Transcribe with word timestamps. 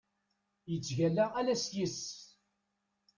Yettgalla 0.71 1.25
ala 1.39 1.55
s 1.63 1.65
yis-s. 1.75 2.03